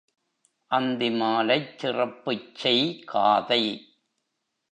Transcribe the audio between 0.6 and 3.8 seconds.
அந்திமாலைச் சிறப்புச் செய் காதை.